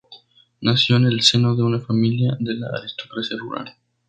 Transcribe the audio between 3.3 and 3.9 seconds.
rural.